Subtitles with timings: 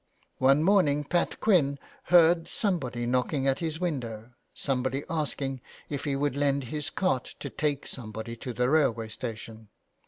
[0.39, 6.35] One morning Pat Quinn heard somebody knocking at his window, somebody asking if he would
[6.35, 9.69] lend his cart to take somebody to the railway station.